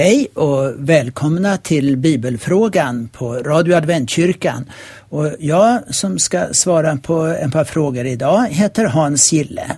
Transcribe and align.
Hej 0.00 0.28
och 0.34 0.88
välkomna 0.88 1.56
till 1.56 1.96
Bibelfrågan 1.96 3.08
på 3.08 3.34
Radio 3.34 3.74
Adventkyrkan. 3.74 4.70
Och 5.08 5.32
jag 5.38 5.94
som 5.94 6.18
ska 6.18 6.48
svara 6.52 6.96
på 6.96 7.26
ett 7.26 7.52
par 7.52 7.64
frågor 7.64 8.06
idag 8.06 8.46
heter 8.48 8.84
Hans 8.84 9.32
Gille. 9.32 9.76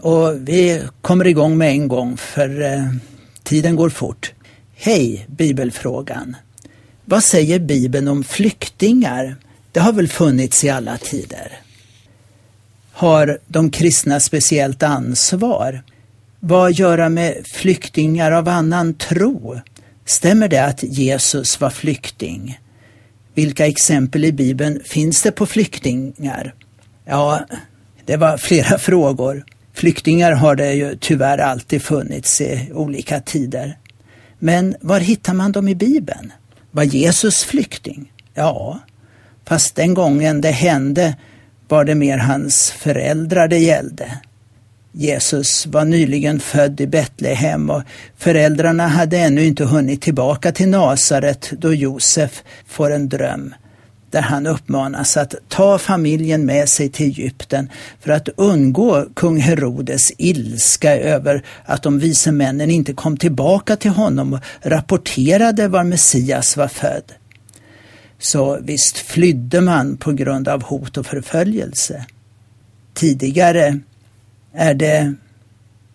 Och 0.00 0.48
vi 0.48 0.82
kommer 1.00 1.26
igång 1.26 1.58
med 1.58 1.70
en 1.70 1.88
gång 1.88 2.16
för 2.16 2.62
eh, 2.62 2.84
tiden 3.42 3.76
går 3.76 3.90
fort. 3.90 4.32
Hej 4.74 5.26
Bibelfrågan! 5.28 6.36
Vad 7.04 7.24
säger 7.24 7.58
Bibeln 7.58 8.08
om 8.08 8.24
flyktingar? 8.24 9.36
Det 9.72 9.80
har 9.80 9.92
väl 9.92 10.08
funnits 10.08 10.64
i 10.64 10.70
alla 10.70 10.98
tider? 10.98 11.52
Har 12.92 13.38
de 13.46 13.70
kristna 13.70 14.20
speciellt 14.20 14.82
ansvar? 14.82 15.82
Vad 16.46 16.72
göra 16.72 17.08
med 17.08 17.46
flyktingar 17.46 18.32
av 18.32 18.48
annan 18.48 18.94
tro? 18.94 19.60
Stämmer 20.04 20.48
det 20.48 20.64
att 20.64 20.82
Jesus 20.82 21.60
var 21.60 21.70
flykting? 21.70 22.58
Vilka 23.34 23.66
exempel 23.66 24.24
i 24.24 24.32
Bibeln 24.32 24.80
finns 24.84 25.22
det 25.22 25.32
på 25.32 25.46
flyktingar? 25.46 26.54
Ja, 27.04 27.40
det 28.04 28.16
var 28.16 28.36
flera 28.36 28.78
frågor. 28.78 29.44
Flyktingar 29.72 30.32
har 30.32 30.56
det 30.56 30.72
ju 30.72 30.96
tyvärr 31.00 31.38
alltid 31.38 31.82
funnits 31.82 32.40
i 32.40 32.70
olika 32.74 33.20
tider. 33.20 33.78
Men 34.38 34.76
var 34.80 35.00
hittar 35.00 35.34
man 35.34 35.52
dem 35.52 35.68
i 35.68 35.74
Bibeln? 35.74 36.32
Var 36.70 36.84
Jesus 36.84 37.44
flykting? 37.44 38.12
Ja, 38.34 38.78
fast 39.44 39.74
den 39.74 39.94
gången 39.94 40.40
det 40.40 40.50
hände 40.50 41.16
var 41.68 41.84
det 41.84 41.94
mer 41.94 42.18
hans 42.18 42.70
föräldrar 42.70 43.48
det 43.48 43.58
gällde. 43.58 44.20
Jesus 44.96 45.66
var 45.66 45.84
nyligen 45.84 46.40
född 46.40 46.80
i 46.80 46.86
Betlehem 46.86 47.70
och 47.70 47.82
föräldrarna 48.16 48.86
hade 48.86 49.18
ännu 49.18 49.44
inte 49.44 49.64
hunnit 49.64 50.02
tillbaka 50.02 50.52
till 50.52 50.68
Nasaret 50.68 51.50
då 51.58 51.74
Josef 51.74 52.42
får 52.66 52.90
en 52.90 53.08
dröm 53.08 53.54
där 54.10 54.22
han 54.22 54.46
uppmanas 54.46 55.16
att 55.16 55.34
ta 55.48 55.78
familjen 55.78 56.46
med 56.46 56.68
sig 56.68 56.88
till 56.88 57.06
Egypten 57.06 57.70
för 58.00 58.12
att 58.12 58.28
undgå 58.36 59.06
kung 59.14 59.40
Herodes 59.40 60.12
ilska 60.18 60.96
över 60.96 61.44
att 61.64 61.82
de 61.82 61.98
vise 61.98 62.32
männen 62.32 62.70
inte 62.70 62.92
kom 62.92 63.16
tillbaka 63.16 63.76
till 63.76 63.90
honom 63.90 64.32
och 64.32 64.40
rapporterade 64.62 65.68
var 65.68 65.84
Messias 65.84 66.56
var 66.56 66.68
född. 66.68 67.12
Så 68.18 68.58
visst 68.62 68.98
flydde 68.98 69.60
man 69.60 69.96
på 69.96 70.12
grund 70.12 70.48
av 70.48 70.62
hot 70.62 70.96
och 70.96 71.06
förföljelse. 71.06 72.06
Tidigare 72.94 73.80
är 74.54 74.74
det 74.74 75.14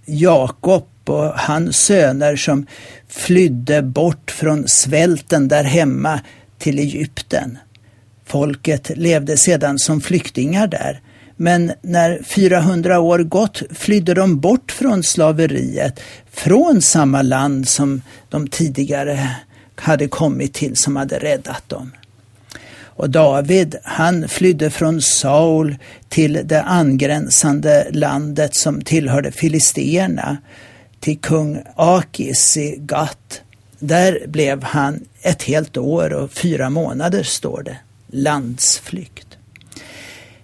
Jakob 0.05 0.87
och 1.05 1.39
hans 1.39 1.77
söner 1.77 2.35
som 2.35 2.65
flydde 3.07 3.81
bort 3.81 4.31
från 4.31 4.67
svälten 4.67 5.47
där 5.47 5.63
hemma 5.63 6.19
till 6.57 6.79
Egypten. 6.79 7.57
Folket 8.25 8.97
levde 8.97 9.37
sedan 9.37 9.79
som 9.79 10.01
flyktingar 10.01 10.67
där. 10.67 11.01
Men 11.35 11.71
när 11.81 12.23
400 12.23 12.99
år 12.99 13.19
gått 13.19 13.61
flydde 13.71 14.13
de 14.13 14.39
bort 14.39 14.71
från 14.71 15.03
slaveriet, 15.03 15.99
från 16.31 16.81
samma 16.81 17.21
land 17.21 17.67
som 17.67 18.01
de 18.29 18.47
tidigare 18.47 19.35
hade 19.75 20.07
kommit 20.07 20.53
till 20.53 20.75
som 20.75 20.95
hade 20.95 21.19
räddat 21.19 21.69
dem. 21.69 21.91
Och 22.99 23.09
David, 23.09 23.75
han 23.83 24.29
flydde 24.29 24.69
från 24.69 25.01
Saul 25.01 25.77
till 26.09 26.41
det 26.43 26.61
angränsande 26.61 27.87
landet 27.91 28.55
som 28.55 28.81
tillhörde 28.81 29.31
filisterna, 29.31 30.37
till 30.99 31.19
kung 31.19 31.61
Akis 31.75 32.57
i 32.57 32.75
Gat. 32.79 33.41
Där 33.79 34.27
blev 34.27 34.63
han 34.63 34.99
ett 35.21 35.43
helt 35.43 35.77
år 35.77 36.13
och 36.13 36.31
fyra 36.31 36.69
månader, 36.69 37.23
står 37.23 37.63
det. 37.63 37.77
Landsflykt. 38.11 39.27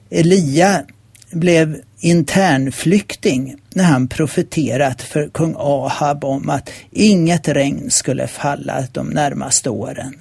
Elia 0.10 0.84
blev 1.32 1.78
internflykting 2.00 3.56
när 3.74 3.84
han 3.84 4.08
profeterat 4.08 5.02
för 5.02 5.30
kung 5.30 5.56
Ahab 5.58 6.24
om 6.24 6.50
att 6.50 6.70
inget 6.92 7.48
regn 7.48 7.92
skulle 7.92 8.28
falla 8.28 8.84
de 8.92 9.08
närmaste 9.08 9.70
åren 9.70 10.16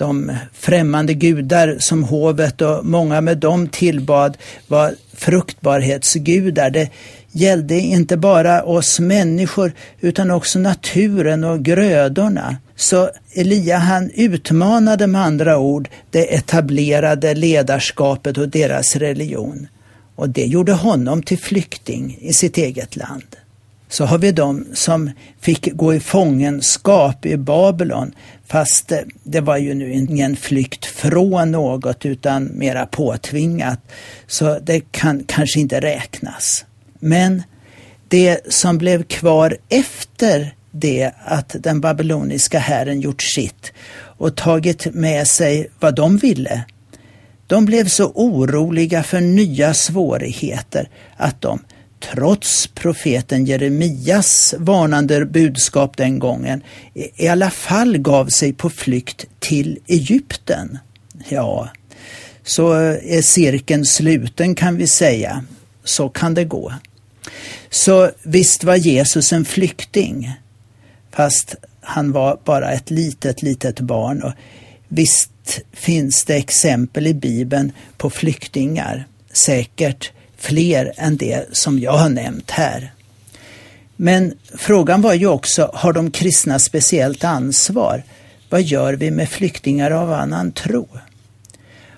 de 0.00 0.32
främmande 0.52 1.14
gudar 1.14 1.76
som 1.78 2.04
hovet 2.04 2.60
och 2.60 2.86
många 2.86 3.20
med 3.20 3.38
dem 3.38 3.68
tillbad 3.68 4.36
var 4.66 4.94
fruktbarhetsgudar. 5.12 6.70
Det 6.70 6.88
gällde 7.32 7.74
inte 7.74 8.16
bara 8.16 8.62
oss 8.62 9.00
människor 9.00 9.72
utan 10.00 10.30
också 10.30 10.58
naturen 10.58 11.44
och 11.44 11.62
grödorna. 11.64 12.56
Så 12.76 13.10
Elia 13.32 13.78
han 13.78 14.10
utmanade 14.14 15.06
med 15.06 15.22
andra 15.22 15.58
ord 15.58 15.88
det 16.10 16.34
etablerade 16.34 17.34
ledarskapet 17.34 18.38
och 18.38 18.48
deras 18.48 18.96
religion. 18.96 19.66
Och 20.14 20.28
det 20.28 20.44
gjorde 20.44 20.72
honom 20.72 21.22
till 21.22 21.38
flykting 21.38 22.18
i 22.20 22.32
sitt 22.32 22.58
eget 22.58 22.96
land. 22.96 23.36
Så 23.90 24.04
har 24.04 24.18
vi 24.18 24.32
de 24.32 24.66
som 24.74 25.10
fick 25.40 25.72
gå 25.72 25.94
i 25.94 26.00
fångenskap 26.00 27.26
i 27.26 27.36
Babylon 27.36 28.12
Fast 28.50 28.92
eh, 28.92 28.98
det 29.22 29.40
var 29.40 29.56
ju 29.56 29.74
nu 29.74 29.92
ingen 29.92 30.36
flykt 30.36 30.84
från 30.84 31.52
något 31.52 32.06
utan 32.06 32.44
mera 32.44 32.86
påtvingat. 32.86 33.80
Så 34.26 34.58
det 34.58 34.80
kan 34.80 35.24
kanske 35.26 35.60
inte 35.60 35.80
räknas. 35.80 36.64
Men 36.98 37.42
det 38.08 38.52
som 38.52 38.78
blev 38.78 39.02
kvar 39.02 39.56
efter 39.68 40.54
det 40.70 41.10
att 41.24 41.56
den 41.58 41.80
babyloniska 41.80 42.58
hären 42.58 43.00
gjort 43.00 43.22
sitt 43.22 43.72
och 44.18 44.36
tagit 44.36 44.94
med 44.94 45.26
sig 45.28 45.70
vad 45.80 45.94
de 45.94 46.16
ville. 46.16 46.64
De 47.46 47.64
blev 47.64 47.88
så 47.88 48.12
oroliga 48.14 49.02
för 49.02 49.20
nya 49.20 49.74
svårigheter 49.74 50.88
att 51.16 51.40
de 51.40 51.60
trots 52.00 52.66
profeten 52.66 53.44
Jeremias 53.44 54.54
varnande 54.58 55.26
budskap 55.26 55.96
den 55.96 56.18
gången, 56.18 56.62
i 56.94 57.28
alla 57.28 57.50
fall 57.50 57.98
gav 57.98 58.26
sig 58.26 58.52
på 58.52 58.70
flykt 58.70 59.26
till 59.38 59.78
Egypten. 59.86 60.78
Ja, 61.28 61.70
så 62.42 62.72
är 62.72 63.22
cirkeln 63.22 63.84
sluten 63.84 64.54
kan 64.54 64.76
vi 64.76 64.86
säga. 64.86 65.44
Så 65.84 66.08
kan 66.08 66.34
det 66.34 66.44
gå. 66.44 66.72
Så 67.70 68.10
visst 68.22 68.64
var 68.64 68.76
Jesus 68.76 69.32
en 69.32 69.44
flykting, 69.44 70.32
fast 71.10 71.54
han 71.80 72.12
var 72.12 72.38
bara 72.44 72.72
ett 72.72 72.90
litet, 72.90 73.42
litet 73.42 73.80
barn. 73.80 74.22
Och 74.22 74.32
visst 74.88 75.60
finns 75.72 76.24
det 76.24 76.36
exempel 76.36 77.06
i 77.06 77.14
Bibeln 77.14 77.72
på 77.96 78.10
flyktingar, 78.10 79.06
säkert 79.32 80.12
fler 80.40 80.92
än 80.96 81.16
det 81.16 81.56
som 81.56 81.78
jag 81.78 81.92
har 81.92 82.08
nämnt 82.08 82.50
här. 82.50 82.92
Men 83.96 84.34
frågan 84.54 85.02
var 85.02 85.14
ju 85.14 85.26
också, 85.26 85.70
har 85.74 85.92
de 85.92 86.10
kristna 86.10 86.58
speciellt 86.58 87.24
ansvar? 87.24 88.02
Vad 88.48 88.62
gör 88.62 88.94
vi 88.94 89.10
med 89.10 89.28
flyktingar 89.28 89.90
av 89.90 90.12
annan 90.12 90.52
tro? 90.52 90.88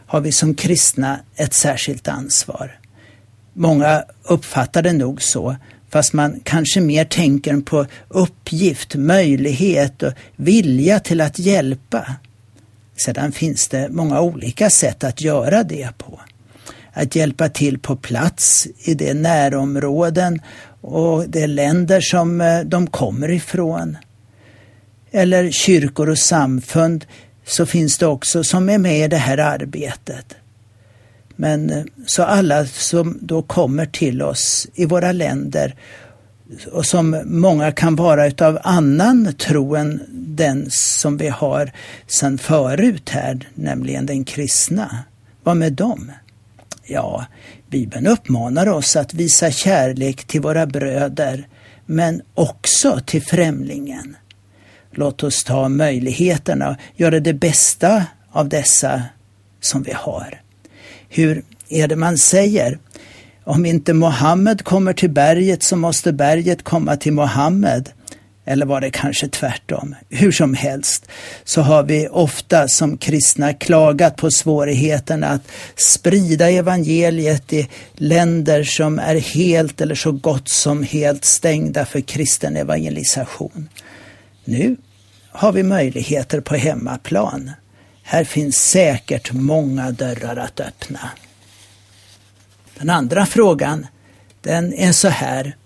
Har 0.06 0.20
vi 0.20 0.32
som 0.32 0.54
kristna 0.54 1.20
ett 1.36 1.54
särskilt 1.54 2.08
ansvar? 2.08 2.78
Många 3.52 4.04
uppfattar 4.22 4.82
det 4.82 4.92
nog 4.92 5.22
så, 5.22 5.56
fast 5.90 6.12
man 6.12 6.40
kanske 6.44 6.80
mer 6.80 7.04
tänker 7.04 7.60
på 7.60 7.86
uppgift, 8.08 8.94
möjlighet 8.94 10.02
och 10.02 10.12
vilja 10.36 11.00
till 11.00 11.20
att 11.20 11.38
hjälpa. 11.38 12.14
Sedan 13.04 13.32
finns 13.32 13.68
det 13.68 13.88
många 13.90 14.20
olika 14.20 14.70
sätt 14.70 15.04
att 15.04 15.20
göra 15.20 15.62
det 15.62 15.88
på 15.98 16.20
att 16.92 17.16
hjälpa 17.16 17.48
till 17.48 17.78
på 17.78 17.96
plats 17.96 18.68
i 18.84 18.94
de 18.94 19.14
närområden 19.14 20.40
och 20.80 21.28
de 21.28 21.46
länder 21.46 22.00
som 22.00 22.40
eh, 22.40 22.60
de 22.60 22.86
kommer 22.86 23.30
ifrån. 23.30 23.96
Eller 25.10 25.50
kyrkor 25.50 26.08
och 26.08 26.18
samfund 26.18 27.04
så 27.44 27.66
finns 27.66 27.98
det 27.98 28.06
också 28.06 28.44
som 28.44 28.68
är 28.68 28.78
med 28.78 29.04
i 29.04 29.08
det 29.08 29.16
här 29.16 29.38
arbetet. 29.38 30.34
Men 31.36 31.70
eh, 31.70 31.84
så 32.06 32.22
alla 32.22 32.66
som 32.66 33.18
då 33.20 33.42
kommer 33.42 33.86
till 33.86 34.22
oss 34.22 34.66
i 34.74 34.84
våra 34.84 35.12
länder 35.12 35.74
och 36.72 36.86
som 36.86 37.22
många 37.24 37.72
kan 37.72 37.96
vara 37.96 38.26
utav 38.26 38.58
annan 38.62 39.34
tro 39.34 39.76
än 39.76 40.02
den 40.10 40.66
som 40.70 41.16
vi 41.16 41.28
har 41.28 41.72
sedan 42.06 42.38
förut 42.38 43.08
här, 43.08 43.48
nämligen 43.54 44.06
den 44.06 44.24
kristna. 44.24 44.98
Vad 45.42 45.56
med 45.56 45.72
dem? 45.72 46.12
Ja, 46.92 47.26
Bibeln 47.70 48.06
uppmanar 48.06 48.68
oss 48.68 48.96
att 48.96 49.14
visa 49.14 49.50
kärlek 49.50 50.24
till 50.24 50.40
våra 50.40 50.66
bröder, 50.66 51.48
men 51.86 52.22
också 52.34 53.00
till 53.06 53.22
främlingen. 53.22 54.16
Låt 54.90 55.22
oss 55.22 55.44
ta 55.44 55.68
möjligheterna 55.68 56.68
och 56.70 56.76
göra 56.96 57.20
det 57.20 57.32
bästa 57.32 58.04
av 58.32 58.48
dessa 58.48 59.02
som 59.60 59.82
vi 59.82 59.92
har. 59.92 60.40
Hur 61.08 61.44
är 61.68 61.88
det 61.88 61.96
man 61.96 62.18
säger? 62.18 62.78
Om 63.44 63.66
inte 63.66 63.92
Mohammed 63.92 64.64
kommer 64.64 64.92
till 64.92 65.10
berget 65.10 65.62
så 65.62 65.76
måste 65.76 66.12
berget 66.12 66.62
komma 66.62 66.96
till 66.96 67.12
Mohammed. 67.12 67.90
Eller 68.44 68.66
var 68.66 68.80
det 68.80 68.90
kanske 68.90 69.28
tvärtom? 69.28 69.94
Hur 70.08 70.32
som 70.32 70.54
helst 70.54 71.06
så 71.44 71.60
har 71.60 71.82
vi 71.82 72.08
ofta 72.08 72.68
som 72.68 72.98
kristna 72.98 73.52
klagat 73.52 74.16
på 74.16 74.30
svårigheten 74.30 75.24
att 75.24 75.42
sprida 75.76 76.50
evangeliet 76.50 77.52
i 77.52 77.68
länder 77.94 78.64
som 78.64 78.98
är 78.98 79.16
helt 79.16 79.80
eller 79.80 79.94
så 79.94 80.12
gott 80.12 80.48
som 80.48 80.82
helt 80.82 81.24
stängda 81.24 81.84
för 81.84 82.00
kristen 82.00 82.56
evangelisation. 82.56 83.68
Nu 84.44 84.76
har 85.30 85.52
vi 85.52 85.62
möjligheter 85.62 86.40
på 86.40 86.56
hemmaplan. 86.56 87.50
Här 88.02 88.24
finns 88.24 88.56
säkert 88.56 89.32
många 89.32 89.90
dörrar 89.90 90.36
att 90.36 90.60
öppna. 90.60 91.10
Den 92.78 92.90
andra 92.90 93.26
frågan, 93.26 93.86
den 94.40 94.74
är 94.74 94.92
så 94.92 95.08
här. 95.08 95.56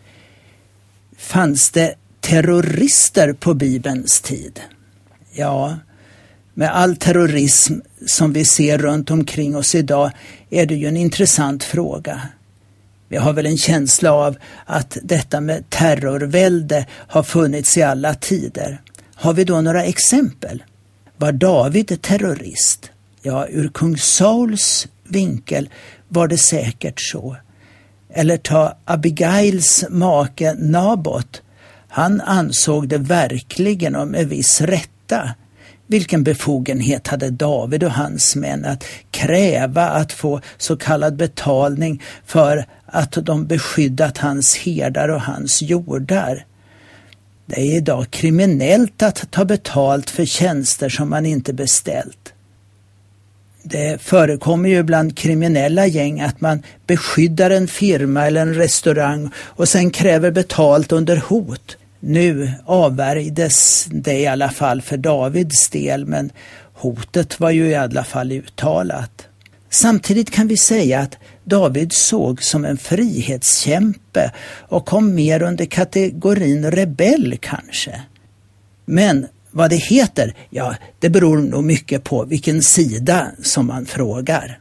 Fanns 1.16 1.70
det 1.70 1.94
terrorister 2.26 3.32
på 3.32 3.54
Bibelns 3.54 4.20
tid? 4.20 4.60
Ja, 5.32 5.78
med 6.54 6.76
all 6.76 6.96
terrorism 6.96 7.74
som 8.06 8.32
vi 8.32 8.44
ser 8.44 8.78
runt 8.78 9.10
omkring 9.10 9.56
oss 9.56 9.74
idag 9.74 10.10
är 10.50 10.66
det 10.66 10.74
ju 10.74 10.86
en 10.86 10.96
intressant 10.96 11.64
fråga. 11.64 12.22
Vi 13.08 13.16
har 13.16 13.32
väl 13.32 13.46
en 13.46 13.58
känsla 13.58 14.12
av 14.12 14.36
att 14.64 14.98
detta 15.02 15.40
med 15.40 15.70
terrorvälde 15.70 16.86
har 16.90 17.22
funnits 17.22 17.76
i 17.76 17.82
alla 17.82 18.14
tider. 18.14 18.80
Har 19.14 19.32
vi 19.32 19.44
då 19.44 19.60
några 19.60 19.84
exempel? 19.84 20.62
Var 21.16 21.32
David 21.32 22.02
terrorist? 22.02 22.90
Ja, 23.22 23.46
ur 23.48 23.68
kung 23.68 23.96
Sauls 23.96 24.88
vinkel 25.04 25.68
var 26.08 26.28
det 26.28 26.38
säkert 26.38 27.00
så. 27.00 27.36
Eller 28.10 28.36
ta 28.36 28.76
Abigails 28.84 29.84
make 29.90 30.54
Nabot. 30.54 31.42
Han 31.96 32.20
ansåg 32.20 32.88
det 32.88 32.98
verkligen 32.98 33.96
och 33.96 34.08
med 34.08 34.28
viss 34.28 34.60
rätta. 34.60 35.30
Vilken 35.86 36.24
befogenhet 36.24 37.06
hade 37.06 37.30
David 37.30 37.84
och 37.84 37.90
hans 37.90 38.36
män 38.36 38.64
att 38.64 38.84
kräva 39.10 39.88
att 39.88 40.12
få 40.12 40.40
så 40.58 40.76
kallad 40.76 41.16
betalning 41.16 42.02
för 42.26 42.66
att 42.86 43.12
de 43.12 43.46
beskyddat 43.46 44.18
hans 44.18 44.56
herdar 44.56 45.08
och 45.08 45.20
hans 45.20 45.62
jordar? 45.62 46.46
Det 47.46 47.60
är 47.60 47.76
idag 47.76 48.10
kriminellt 48.10 49.02
att 49.02 49.30
ta 49.30 49.44
betalt 49.44 50.10
för 50.10 50.24
tjänster 50.24 50.88
som 50.88 51.10
man 51.10 51.26
inte 51.26 51.52
beställt. 51.52 52.32
Det 53.62 54.02
förekommer 54.02 54.68
ju 54.68 54.82
bland 54.82 55.16
kriminella 55.16 55.86
gäng 55.86 56.20
att 56.20 56.40
man 56.40 56.62
beskyddar 56.86 57.50
en 57.50 57.68
firma 57.68 58.26
eller 58.26 58.42
en 58.42 58.54
restaurang 58.54 59.30
och 59.36 59.68
sen 59.68 59.90
kräver 59.90 60.30
betalt 60.30 60.92
under 60.92 61.16
hot. 61.16 61.76
Nu 62.00 62.52
avvärjdes 62.64 63.86
det 63.90 64.18
i 64.18 64.26
alla 64.26 64.50
fall 64.50 64.82
för 64.82 64.96
Davids 64.96 65.68
del 65.68 66.06
men 66.06 66.32
hotet 66.72 67.40
var 67.40 67.50
ju 67.50 67.68
i 67.68 67.74
alla 67.74 68.04
fall 68.04 68.32
uttalat. 68.32 69.26
Samtidigt 69.70 70.30
kan 70.30 70.48
vi 70.48 70.56
säga 70.56 71.00
att 71.00 71.18
David 71.44 71.92
såg 71.92 72.42
som 72.42 72.64
en 72.64 72.76
frihetskämpe 72.76 74.32
och 74.68 74.86
kom 74.86 75.14
mer 75.14 75.42
under 75.42 75.64
kategorin 75.64 76.70
rebell 76.70 77.38
kanske. 77.40 78.00
Men 78.84 79.26
vad 79.50 79.70
det 79.70 79.76
heter, 79.76 80.34
ja, 80.50 80.74
det 80.98 81.10
beror 81.10 81.38
nog 81.38 81.64
mycket 81.64 82.04
på 82.04 82.24
vilken 82.24 82.62
sida 82.62 83.26
som 83.42 83.66
man 83.66 83.86
frågar. 83.86 84.58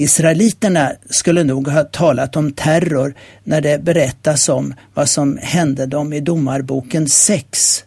Israeliterna 0.00 0.92
skulle 1.10 1.44
nog 1.44 1.68
ha 1.68 1.84
talat 1.84 2.36
om 2.36 2.52
terror 2.52 3.14
när 3.44 3.60
det 3.60 3.84
berättas 3.84 4.48
om 4.48 4.74
vad 4.94 5.08
som 5.08 5.38
hände 5.42 5.86
dem 5.86 6.12
i 6.12 6.20
Domarboken 6.20 7.08
6. 7.08 7.84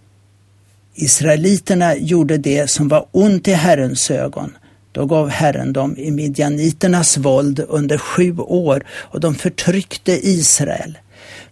Israeliterna 0.96 1.96
gjorde 1.96 2.38
det 2.38 2.70
som 2.70 2.88
var 2.88 3.06
ont 3.12 3.48
i 3.48 3.54
Herrens 3.54 4.12
ögon. 4.12 4.58
Då 4.92 5.06
gav 5.06 5.30
Herren 5.30 5.74
dem 5.74 5.98
i 5.98 6.12
midjaniternas 6.12 7.18
våld 7.18 7.66
under 7.68 7.98
sju 7.98 8.38
år 8.38 8.86
och 8.90 9.20
de 9.20 9.36
förtryckte 9.36 10.28
Israel. 10.28 10.98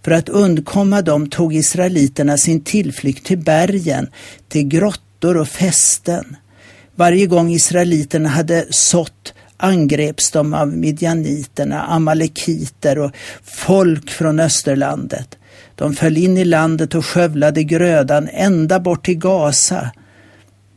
För 0.04 0.12
att 0.12 0.30
undkomma 0.30 1.02
dem 1.02 1.30
tog 1.30 1.56
israeliterna 1.56 2.38
sin 2.38 2.62
tillflykt 2.62 3.26
till 3.26 3.38
bergen, 3.38 4.08
till 4.48 4.68
grottor 4.68 5.38
och 5.38 5.48
fästen. 5.48 6.36
Varje 6.96 7.26
gång 7.26 7.52
israeliterna 7.52 8.30
hade 8.30 8.66
sått 8.70 9.34
angreps 9.60 10.32
de 10.32 10.54
av 10.54 10.68
midjaniterna, 10.68 11.82
amalekiter 11.82 13.00
och 13.00 13.12
folk 13.44 14.10
från 14.10 14.40
Österlandet. 14.40 15.38
De 15.76 15.94
föll 15.94 16.18
in 16.18 16.38
i 16.38 16.46
landet 16.46 16.96
och 16.96 17.06
skövlade 17.06 17.64
grödan 17.64 18.30
ända 18.34 18.80
bort 18.80 19.06
till 19.06 19.18
Gaza. 19.18 19.92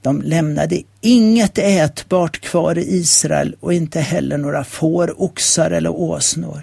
De 0.03 0.23
lämnade 0.23 0.83
inget 1.01 1.59
ätbart 1.59 2.41
kvar 2.41 2.79
i 2.79 2.97
Israel 2.97 3.57
och 3.61 3.75
inte 3.75 4.01
heller 4.01 4.39
några 4.39 4.65
får, 4.65 5.23
oxar 5.23 5.71
eller 5.71 5.91
åsnor. 5.91 6.63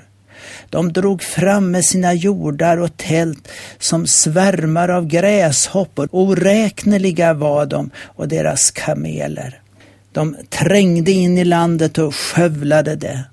De 0.70 0.94
drog 0.94 1.24
fram 1.24 1.72
med 1.72 1.86
sina 1.86 2.14
jordar 2.14 2.78
och 2.78 2.98
tält 2.98 3.48
som 3.80 4.08
svärmar 4.08 4.90
av 4.90 5.08
gräshoppor. 5.08 6.10
Oräkneliga 6.12 7.34
var 7.34 7.66
de 7.66 7.90
och 7.98 8.28
deras 8.28 8.72
kameler. 8.72 9.62
De 10.12 10.36
trängde 10.50 11.12
in 11.12 11.38
i 11.38 11.46
landet 11.46 11.98
och 11.98 12.16
skövlade 12.16 12.96
det. 12.96 13.24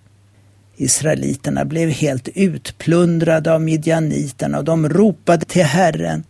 Israeliterna 0.77 1.65
blev 1.65 1.89
helt 1.89 2.29
utplundrade 2.35 3.55
av 3.55 3.63
midjaniterna 3.63 4.59
och 4.59 4.65
de 4.65 4.89
ropade 4.89 5.45
till 5.45 5.65
Herren. 5.65 6.25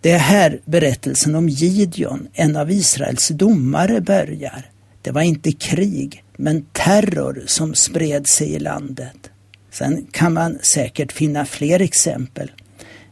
Det 0.00 0.10
är 0.10 0.18
här 0.18 0.60
berättelsen 0.64 1.34
om 1.34 1.48
Gideon, 1.48 2.28
en 2.32 2.56
av 2.56 2.70
Israels 2.70 3.28
domare, 3.28 4.00
börjar. 4.00 4.70
Det 5.02 5.10
var 5.10 5.22
inte 5.22 5.52
krig, 5.52 6.24
men 6.36 6.66
terror 6.72 7.42
som 7.46 7.74
spred 7.74 8.26
sig 8.26 8.54
i 8.54 8.58
landet. 8.58 9.30
Sen 9.70 10.06
kan 10.10 10.32
man 10.32 10.58
säkert 10.62 11.12
finna 11.12 11.46
fler 11.46 11.80
exempel. 11.80 12.50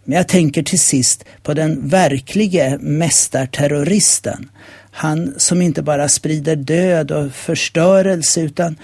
Men 0.04 0.16
jag 0.16 0.28
tänker 0.28 0.62
till 0.62 0.80
sist 0.80 1.24
på 1.42 1.54
den 1.54 1.88
verklige 1.88 2.78
mästarterroristen. 2.80 4.50
Han 4.94 5.34
som 5.36 5.62
inte 5.62 5.82
bara 5.82 6.08
sprider 6.08 6.56
död 6.56 7.10
och 7.10 7.32
förstörelse 7.32 8.40
utan 8.40 8.76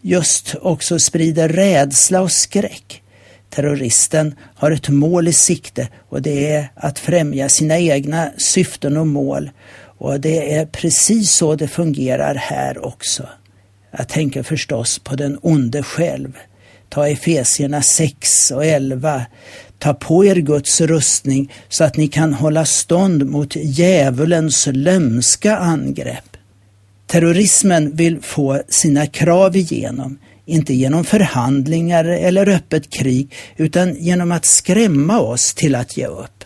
just 0.00 0.54
också 0.60 0.98
sprider 0.98 1.48
rädsla 1.48 2.20
och 2.20 2.32
skräck. 2.32 3.02
Terroristen 3.50 4.34
har 4.54 4.70
ett 4.70 4.88
mål 4.88 5.28
i 5.28 5.32
sikte 5.32 5.88
och 6.08 6.22
det 6.22 6.52
är 6.52 6.72
att 6.74 6.98
främja 6.98 7.48
sina 7.48 7.78
egna 7.78 8.30
syften 8.36 8.96
och 8.96 9.06
mål. 9.06 9.50
Och 9.98 10.20
det 10.20 10.54
är 10.54 10.66
precis 10.66 11.32
så 11.32 11.54
det 11.54 11.68
fungerar 11.68 12.34
här 12.34 12.84
också. 12.84 13.28
Jag 13.90 14.08
tänker 14.08 14.42
förstås 14.42 14.98
på 14.98 15.16
den 15.16 15.38
onde 15.42 15.82
själv. 15.82 16.38
Ta 16.90 17.08
Efesierna 17.08 17.82
6 17.82 18.50
och 18.50 18.64
11. 18.64 19.22
Ta 19.78 19.94
på 19.94 20.24
er 20.24 20.36
Guds 20.36 20.80
rustning 20.80 21.52
så 21.68 21.84
att 21.84 21.96
ni 21.96 22.08
kan 22.08 22.32
hålla 22.32 22.64
stånd 22.64 23.26
mot 23.26 23.56
djävulens 23.56 24.68
lömska 24.72 25.56
angrepp. 25.56 26.36
Terrorismen 27.06 27.96
vill 27.96 28.20
få 28.20 28.62
sina 28.68 29.06
krav 29.06 29.56
igenom, 29.56 30.18
inte 30.46 30.74
genom 30.74 31.04
förhandlingar 31.04 32.04
eller 32.04 32.48
öppet 32.48 32.90
krig, 32.90 33.32
utan 33.56 33.94
genom 33.94 34.32
att 34.32 34.44
skrämma 34.44 35.20
oss 35.20 35.54
till 35.54 35.74
att 35.74 35.96
ge 35.96 36.06
upp. 36.06 36.44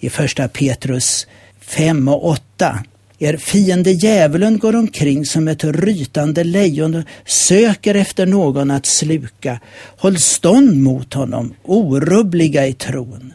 I 0.00 0.10
första 0.10 0.48
Petrus 0.48 1.26
5 1.60 2.08
och 2.08 2.26
8 2.28 2.84
er 3.22 3.36
fiende 3.36 3.90
djävulen 3.92 4.58
går 4.58 4.76
omkring 4.76 5.26
som 5.26 5.48
ett 5.48 5.64
rytande 5.64 6.44
lejon 6.44 6.94
och 6.94 7.04
söker 7.24 7.94
efter 7.94 8.26
någon 8.26 8.70
att 8.70 8.86
sluka. 8.86 9.60
Håll 9.98 10.18
stånd 10.18 10.82
mot 10.82 11.14
honom, 11.14 11.54
orubbliga 11.62 12.66
i 12.66 12.72
tron. 12.72 13.32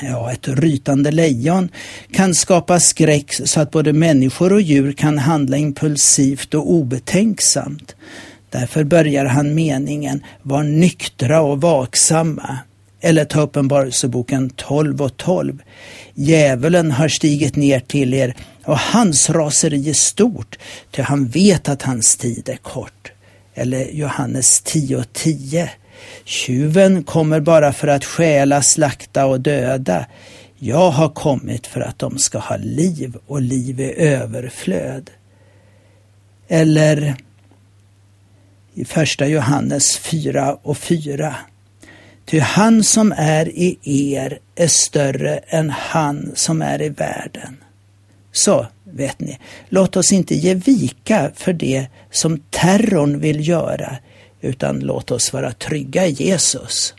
Ja, 0.00 0.32
ett 0.32 0.48
rytande 0.48 1.10
lejon 1.10 1.68
kan 2.12 2.34
skapa 2.34 2.80
skräck 2.80 3.32
så 3.32 3.60
att 3.60 3.70
både 3.70 3.92
människor 3.92 4.52
och 4.52 4.60
djur 4.60 4.92
kan 4.92 5.18
handla 5.18 5.56
impulsivt 5.56 6.54
och 6.54 6.70
obetänksamt. 6.70 7.96
Därför 8.50 8.84
börjar 8.84 9.24
han 9.24 9.54
meningen 9.54 10.22
var 10.42 10.62
nyktra 10.62 11.40
och 11.40 11.60
vaksamma. 11.60 12.58
Eller 13.00 13.24
ta 13.24 13.40
Uppenbarelseboken 13.40 14.50
12 14.50 15.02
och 15.02 15.16
12. 15.16 15.62
Djävulen 16.14 16.90
har 16.90 17.08
stigit 17.08 17.56
ner 17.56 17.80
till 17.80 18.14
er 18.14 18.34
och 18.66 18.78
hans 18.78 19.30
raseri 19.30 19.90
är 19.90 19.94
stort, 19.94 20.58
ty 20.90 21.02
han 21.02 21.26
vet 21.26 21.68
att 21.68 21.82
hans 21.82 22.16
tid 22.16 22.48
är 22.48 22.56
kort. 22.56 23.12
Eller 23.54 23.90
Johannes 23.90 24.62
10.10. 24.64 25.04
10. 25.12 25.70
Tjuven 26.24 27.04
kommer 27.04 27.40
bara 27.40 27.72
för 27.72 27.88
att 27.88 28.04
stjäla, 28.04 28.62
slakta 28.62 29.26
och 29.26 29.40
döda. 29.40 30.06
Jag 30.58 30.90
har 30.90 31.08
kommit 31.08 31.66
för 31.66 31.80
att 31.80 31.98
de 31.98 32.18
ska 32.18 32.38
ha 32.38 32.56
liv 32.56 33.16
och 33.26 33.42
liv 33.42 33.80
i 33.80 33.94
överflöd. 33.96 35.10
Eller 36.48 37.16
i 38.74 38.84
första 38.84 39.26
Johannes 39.26 39.98
4 39.98 40.58
och 40.62 40.78
4. 40.78 41.34
Ty 42.24 42.38
han 42.38 42.84
som 42.84 43.14
är 43.16 43.48
i 43.48 43.78
er 43.84 44.38
är 44.54 44.68
större 44.68 45.36
än 45.36 45.70
han 45.70 46.32
som 46.34 46.62
är 46.62 46.82
i 46.82 46.88
världen. 46.88 47.56
Så, 48.36 48.66
vet 48.84 49.20
ni, 49.20 49.38
låt 49.68 49.96
oss 49.96 50.12
inte 50.12 50.34
ge 50.34 50.54
vika 50.54 51.30
för 51.34 51.52
det 51.52 51.86
som 52.10 52.38
terrorn 52.50 53.20
vill 53.20 53.48
göra, 53.48 53.96
utan 54.40 54.80
låt 54.80 55.10
oss 55.10 55.32
vara 55.32 55.52
trygga 55.52 56.06
i 56.06 56.10
Jesus. 56.10 56.94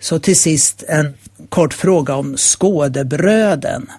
Så 0.00 0.18
till 0.18 0.40
sist 0.40 0.84
en 0.88 1.14
kort 1.48 1.74
fråga 1.74 2.14
om 2.14 2.36
skådebröden. 2.36 3.90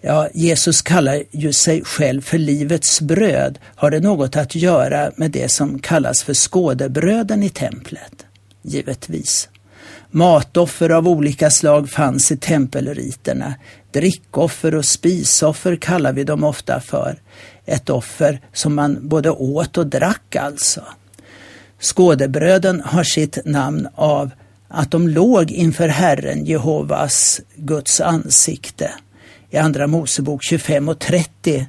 Ja, 0.00 0.28
Jesus 0.34 0.82
kallar 0.82 1.22
ju 1.30 1.52
sig 1.52 1.84
själv 1.84 2.20
för 2.22 2.38
livets 2.38 3.00
bröd. 3.00 3.58
Har 3.62 3.90
det 3.90 4.00
något 4.00 4.36
att 4.36 4.54
göra 4.54 5.12
med 5.16 5.30
det 5.30 5.48
som 5.48 5.78
kallas 5.78 6.22
för 6.22 6.34
skådebröden 6.34 7.42
i 7.42 7.48
templet? 7.48 8.26
Givetvis. 8.62 9.48
Matoffer 10.10 10.90
av 10.90 11.08
olika 11.08 11.50
slag 11.50 11.90
fanns 11.90 12.32
i 12.32 12.36
tempelriterna. 12.36 13.54
Drickoffer 13.92 14.74
och 14.74 14.84
spisoffer 14.84 15.76
kallar 15.76 16.12
vi 16.12 16.24
dem 16.24 16.44
ofta 16.44 16.80
för. 16.80 17.18
Ett 17.64 17.90
offer 17.90 18.40
som 18.52 18.74
man 18.74 19.08
både 19.08 19.30
åt 19.30 19.78
och 19.78 19.86
drack 19.86 20.36
alltså. 20.36 20.82
Skådebröden 21.80 22.82
har 22.84 23.04
sitt 23.04 23.38
namn 23.44 23.88
av 23.94 24.30
att 24.68 24.90
de 24.90 25.08
låg 25.08 25.50
inför 25.50 25.88
Herren 25.88 26.44
Jehovas, 26.44 27.40
Guds 27.56 28.00
ansikte. 28.00 28.90
I 29.50 29.56
Andra 29.56 29.86
Mosebok 29.86 30.44
25 30.44 30.88
och 30.88 30.98
30 30.98 31.66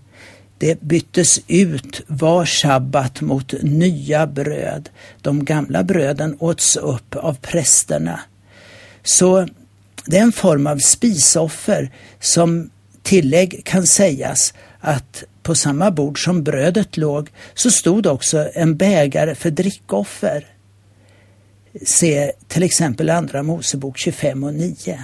det 0.58 0.82
byttes 0.82 1.40
ut 1.48 2.02
var 2.08 2.46
sabbat 2.46 3.22
mot 3.22 3.54
nya 3.62 4.28
bröd. 4.28 4.90
De 5.22 5.46
gamla 5.46 5.84
bröden 5.84 6.38
åts 6.40 6.76
upp 6.76 7.16
av 7.16 7.34
prästerna. 7.34 8.20
Så 9.04 9.48
det 10.06 10.18
är 10.18 10.22
en 10.22 10.32
form 10.32 10.68
av 10.68 10.78
spisoffer 10.78 11.92
som 12.20 12.70
tillägg 13.04 13.62
kan 13.66 13.88
sägas 13.88 14.54
att 14.80 15.24
på 15.44 15.56
samma 15.56 15.92
bord 15.92 16.24
som 16.24 16.44
brödet 16.44 16.98
låg 16.98 17.30
så 17.54 17.72
stod 17.72 18.08
också 18.08 18.50
en 18.54 18.78
bägare 18.78 19.36
för 19.36 19.50
drickoffer. 19.50 20.46
Se 21.86 22.32
till 22.48 22.64
exempel 22.64 23.10
Andra 23.10 23.44
Mosebok 23.44 23.98
25 23.98 24.44
och 24.44 24.54
9. 24.54 25.04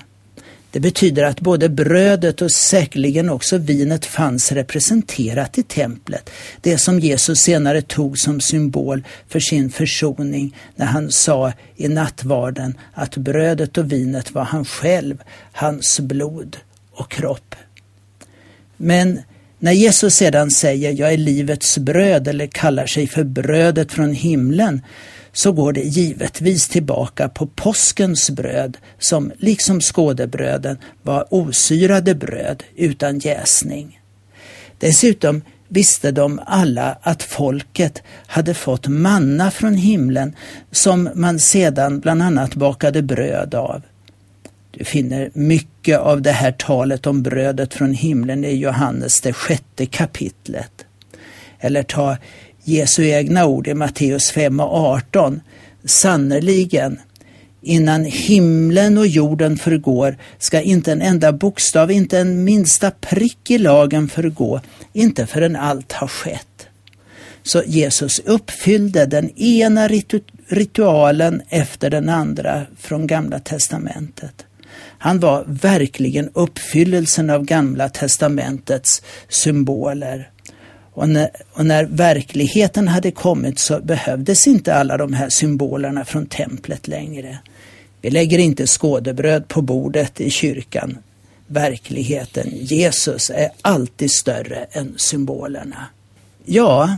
Det 0.74 0.80
betyder 0.80 1.24
att 1.24 1.40
både 1.40 1.70
brödet 1.70 2.42
och 2.42 2.52
säkerligen 2.52 3.30
också 3.30 3.58
vinet 3.58 4.06
fanns 4.06 4.52
representerat 4.52 5.58
i 5.58 5.64
templet. 5.64 6.30
Det 6.62 6.78
som 6.78 7.00
Jesus 7.00 7.40
senare 7.40 7.82
tog 7.82 8.20
som 8.20 8.42
symbol 8.42 9.04
för 9.28 9.40
sin 9.40 9.70
försoning 9.70 10.56
när 10.76 10.86
han 10.86 11.12
sa 11.12 11.54
i 11.76 11.88
nattvarden 11.88 12.78
att 12.94 13.18
brödet 13.18 13.78
och 13.78 13.92
vinet 13.92 14.32
var 14.32 14.44
han 14.44 14.66
själv, 14.66 15.24
hans 15.52 16.00
blod 16.00 16.58
och 16.92 17.12
kropp. 17.12 17.56
Men 18.78 19.20
när 19.60 19.72
Jesus 19.72 20.16
sedan 20.16 20.52
säger 20.52 20.92
jag 20.92 21.14
är 21.14 21.18
livets 21.18 21.78
bröd 21.78 22.28
eller 22.28 22.48
kallar 22.48 22.86
sig 22.86 23.08
för 23.08 23.24
brödet 23.24 23.92
från 23.92 24.14
himlen 24.14 24.82
så 25.34 25.52
går 25.52 25.74
det 25.74 25.82
givetvis 25.82 26.68
tillbaka 26.68 27.30
på 27.30 27.48
påskens 27.48 28.30
bröd 28.30 28.78
som 29.00 29.32
liksom 29.38 29.82
skådebröden 29.82 30.78
var 31.02 31.26
osyrade 31.30 32.16
bröd 32.16 32.64
utan 32.76 33.20
jäsning. 33.20 34.00
Dessutom 34.80 35.42
visste 35.68 36.12
de 36.12 36.40
alla 36.46 36.98
att 37.02 37.24
folket 37.24 38.04
hade 38.28 38.54
fått 38.54 38.88
manna 38.88 39.52
från 39.52 39.74
himlen 39.74 40.36
som 40.72 41.10
man 41.16 41.40
sedan 41.40 42.00
bland 42.00 42.24
annat 42.24 42.56
bakade 42.56 43.02
bröd 43.02 43.56
av. 43.56 43.82
Du 44.72 44.86
finner 44.86 45.30
mycket 45.34 46.00
av 46.00 46.22
det 46.22 46.32
här 46.32 46.52
talet 46.52 47.08
om 47.08 47.24
brödet 47.24 47.74
från 47.74 47.94
himlen 47.94 48.46
i 48.46 48.56
Johannes 48.56 49.22
det 49.22 49.34
sjätte 49.34 49.86
kapitlet. 49.86 50.86
Eller 51.60 51.84
ta 51.84 52.18
Jesu 52.64 53.06
egna 53.06 53.46
ord 53.46 53.68
i 53.68 53.74
Matteus 53.74 54.32
5 54.32 54.60
och 54.60 54.76
18. 54.76 55.42
Sannerligen, 55.86 57.00
innan 57.62 58.06
himlen 58.06 58.98
och 58.98 59.08
jorden 59.08 59.58
förgår 59.58 60.18
ska 60.40 60.62
inte 60.62 60.92
en 60.92 61.02
enda 61.02 61.32
bokstav, 61.32 61.92
inte 61.92 62.20
en 62.20 62.44
minsta 62.44 62.92
prick 62.92 63.52
i 63.52 63.58
lagen 63.58 64.10
förgå, 64.10 64.62
inte 64.94 65.26
förrän 65.26 65.56
allt 65.56 65.92
har 65.92 66.08
skett. 66.08 66.68
Så 67.44 67.64
Jesus 67.66 68.20
uppfyllde 68.20 69.06
den 69.06 69.30
ena 69.40 69.88
ritu 69.88 70.20
ritualen 70.48 71.42
efter 71.50 71.90
den 71.90 72.10
andra 72.10 72.66
från 72.78 73.08
Gamla 73.08 73.40
testamentet. 73.40 74.46
Han 74.98 75.20
var 75.20 75.44
verkligen 75.48 76.30
uppfyllelsen 76.34 77.30
av 77.30 77.46
Gamla 77.46 77.90
testamentets 77.90 79.02
symboler. 79.30 80.30
Och 80.94 81.10
när, 81.10 81.30
och 81.54 81.66
när, 81.66 81.86
verkligheten 81.86 82.88
hade 82.88 83.12
kommit 83.12 83.60
så 83.60 83.80
behövdes 83.80 84.48
inte 84.48 84.76
alla 84.76 84.98
de 84.98 85.14
här 85.14 85.30
symbolerna 85.30 86.06
från 86.06 86.26
templet 86.26 86.88
längre. 86.88 87.38
Vi 88.02 88.10
lägger 88.10 88.40
inte 88.40 88.68
skådebröd 88.68 89.48
på 89.48 89.62
bordet 89.62 90.22
i 90.22 90.30
kyrkan. 90.30 90.98
Verkligheten, 91.48 92.50
Jesus, 92.52 93.30
är 93.30 93.50
alltid 93.62 94.12
större 94.12 94.66
än 94.72 94.94
symbolerna. 94.98 95.88
Ja, 96.46 96.98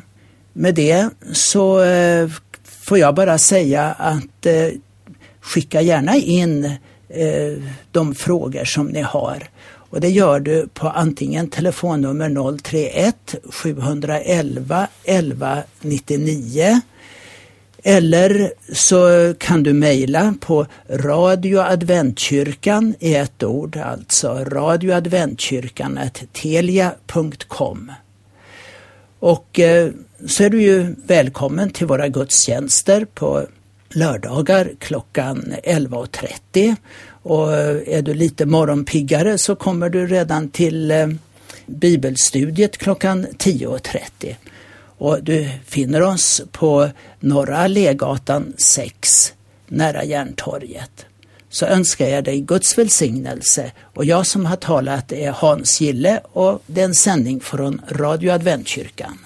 med 0.53 0.75
det 0.75 1.09
så 1.33 1.83
eh, 1.83 2.29
får 2.63 2.97
jag 2.97 3.15
bara 3.15 3.37
säga 3.37 3.91
att 3.91 4.45
eh, 4.45 4.69
skicka 5.41 5.81
gärna 5.81 6.15
in 6.15 6.71
Eh, 7.15 7.57
de 7.91 8.15
frågor 8.15 8.65
som 8.65 8.87
ni 8.87 9.01
har. 9.01 9.43
Och 9.89 10.01
det 10.01 10.09
gör 10.09 10.39
du 10.39 10.67
på 10.73 10.89
antingen 10.89 11.49
telefonnummer 11.49 12.57
031 12.57 13.35
711 13.49 14.87
11 15.03 15.63
99 15.81 16.81
eller 17.83 18.53
så 18.73 19.33
kan 19.37 19.63
du 19.63 19.73
mejla 19.73 20.35
på 20.39 20.65
radioadventkyrkan 20.89 22.95
i 22.99 23.15
ett 23.15 23.43
ord, 23.43 23.77
alltså 23.77 24.33
radioadventkyrkan 24.33 25.99
telia.com. 26.33 27.91
Och 29.19 29.59
eh, 29.59 29.91
så 30.27 30.43
är 30.43 30.49
du 30.49 30.61
ju 30.61 30.95
välkommen 31.05 31.69
till 31.69 31.87
våra 31.87 32.07
gudstjänster 32.07 33.05
på 33.05 33.47
lördagar 33.95 34.71
klockan 34.79 35.53
11.30 35.63 36.75
och 37.07 37.53
eh, 37.53 37.97
är 37.97 38.01
du 38.01 38.13
lite 38.13 38.45
morgonpiggare 38.45 39.37
så 39.37 39.55
kommer 39.55 39.89
du 39.89 40.07
redan 40.07 40.49
till 40.49 40.91
eh, 40.91 41.07
bibelstudiet 41.65 42.77
klockan 42.77 43.27
10.30. 43.27 44.35
Och 44.97 45.23
du 45.23 45.49
finner 45.65 46.01
oss 46.01 46.41
på 46.51 46.89
Norra 47.19 47.67
Legatan 47.67 48.53
6 48.57 49.33
nära 49.67 50.03
Järntorget. 50.03 51.05
Så 51.49 51.65
önskar 51.65 52.07
jag 52.07 52.23
dig 52.23 52.41
Guds 52.41 52.77
välsignelse 52.77 53.71
och 53.81 54.05
jag 54.05 54.25
som 54.25 54.45
har 54.45 54.55
talat 54.55 55.11
är 55.11 55.31
Hans 55.31 55.81
Gille 55.81 56.21
och 56.31 56.61
det 56.67 56.81
är 56.81 56.85
en 56.85 56.95
sändning 56.95 57.39
från 57.39 57.81
Radio 57.89 58.31
Adventkyrkan. 58.31 59.17